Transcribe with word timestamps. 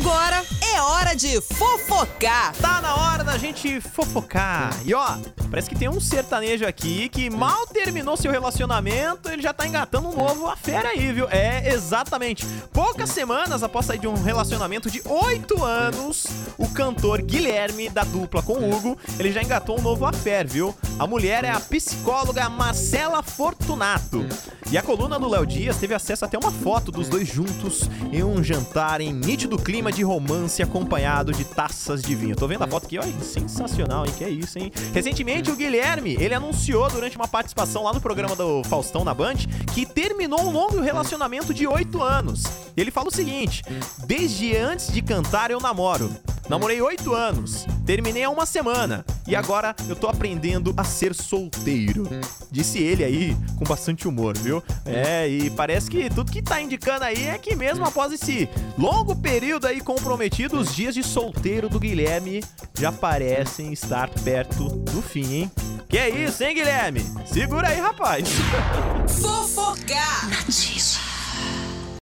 Agora 0.00 0.16
é 0.16 0.27
hora 0.27 0.27
de 1.18 1.40
fofocar. 1.40 2.54
Tá 2.54 2.80
na 2.80 2.94
hora 2.94 3.24
da 3.24 3.36
gente 3.36 3.80
fofocar. 3.80 4.72
E 4.84 4.94
ó, 4.94 5.16
parece 5.50 5.68
que 5.68 5.74
tem 5.74 5.88
um 5.88 5.98
sertanejo 5.98 6.64
aqui 6.64 7.08
que 7.08 7.28
mal 7.28 7.66
terminou 7.66 8.16
seu 8.16 8.30
relacionamento, 8.30 9.28
ele 9.28 9.42
já 9.42 9.52
tá 9.52 9.66
engatando 9.66 10.08
um 10.08 10.16
novo 10.16 10.46
afera 10.46 10.90
aí, 10.90 11.12
viu? 11.12 11.26
É, 11.28 11.72
exatamente. 11.74 12.46
Poucas 12.72 13.10
semanas 13.10 13.64
após 13.64 13.86
sair 13.86 13.98
de 13.98 14.06
um 14.06 14.22
relacionamento 14.22 14.88
de 14.88 15.02
oito 15.04 15.64
anos, 15.64 16.24
o 16.56 16.68
cantor 16.68 17.20
Guilherme, 17.20 17.88
da 17.88 18.04
dupla 18.04 18.40
com 18.40 18.52
o 18.52 18.72
Hugo, 18.72 18.96
ele 19.18 19.32
já 19.32 19.42
engatou 19.42 19.76
um 19.76 19.82
novo 19.82 20.06
affair, 20.06 20.46
viu? 20.46 20.72
A 21.00 21.06
mulher 21.06 21.42
é 21.42 21.50
a 21.50 21.58
psicóloga 21.58 22.48
Marcela 22.48 23.24
Fortunato. 23.24 24.24
E 24.70 24.78
a 24.78 24.82
coluna 24.82 25.18
do 25.18 25.28
Léo 25.28 25.46
Dias 25.46 25.78
teve 25.78 25.94
acesso 25.94 26.24
até 26.24 26.38
uma 26.38 26.52
foto 26.52 26.92
dos 26.92 27.08
dois 27.08 27.26
juntos 27.26 27.88
em 28.12 28.22
um 28.22 28.44
jantar 28.44 29.00
em 29.00 29.12
nítido 29.12 29.58
clima 29.58 29.90
de 29.90 30.02
romance 30.02 30.62
acompanhado 30.62 31.07
de 31.08 31.44
taças 31.44 32.02
de 32.02 32.14
vinho. 32.14 32.36
Tô 32.36 32.46
vendo 32.46 32.62
a 32.62 32.66
foto 32.66 32.86
aqui, 32.86 32.98
olha, 32.98 33.12
sensacional, 33.20 34.04
hein? 34.04 34.12
Que 34.16 34.24
é 34.24 34.30
isso, 34.30 34.58
hein? 34.58 34.70
Recentemente 34.92 35.50
o 35.50 35.56
Guilherme, 35.56 36.16
ele 36.20 36.34
anunciou 36.34 36.88
durante 36.90 37.16
uma 37.16 37.26
participação 37.26 37.82
lá 37.82 37.92
no 37.92 38.00
programa 38.00 38.36
do 38.36 38.62
Faustão 38.64 39.04
na 39.04 39.14
Band 39.14 39.36
que 39.74 39.86
terminou 39.86 40.42
um 40.42 40.50
longo 40.50 40.80
relacionamento 40.80 41.54
de 41.54 41.66
oito 41.66 42.02
anos. 42.02 42.42
Ele 42.76 42.90
fala 42.90 43.08
o 43.08 43.12
seguinte: 43.12 43.62
Desde 44.06 44.56
antes 44.56 44.92
de 44.92 45.00
cantar 45.00 45.50
eu 45.50 45.60
namoro. 45.60 46.10
Namorei 46.48 46.80
oito 46.80 47.12
anos, 47.12 47.66
terminei 47.84 48.24
há 48.24 48.30
uma 48.30 48.46
semana 48.46 49.04
e 49.26 49.36
agora 49.36 49.76
eu 49.86 49.94
tô 49.94 50.08
aprendendo 50.08 50.72
a 50.78 50.84
ser 50.84 51.14
solteiro. 51.14 52.08
Disse 52.50 52.78
ele 52.78 53.04
aí 53.04 53.36
com 53.58 53.64
bastante 53.66 54.08
humor, 54.08 54.36
viu? 54.36 54.62
É, 54.86 55.28
e 55.28 55.50
parece 55.50 55.90
que 55.90 56.08
tudo 56.08 56.32
que 56.32 56.40
tá 56.40 56.58
indicando 56.60 57.04
aí 57.04 57.26
é 57.26 57.36
que 57.36 57.54
mesmo 57.54 57.84
após 57.84 58.12
esse 58.12 58.48
longo 58.78 59.14
período 59.14 59.66
aí 59.66 59.80
comprometido, 59.82 60.58
os 60.58 60.74
dias 60.74 60.94
de 60.94 61.02
solteiro 61.02 61.68
do 61.68 61.78
Guilherme 61.78 62.42
já 62.78 62.90
parecem 62.90 63.70
estar 63.70 64.08
perto 64.08 64.68
do 64.68 65.02
fim, 65.02 65.34
hein? 65.34 65.50
Que 65.86 65.98
é 65.98 66.08
isso, 66.08 66.42
hein, 66.44 66.54
Guilherme? 66.54 67.04
Segura 67.26 67.68
aí, 67.68 67.80
rapaz. 67.80 68.28
Fofocar. 69.20 70.27